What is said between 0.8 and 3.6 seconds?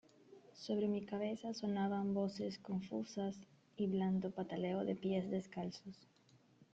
mi cabeza sonaban voces confusas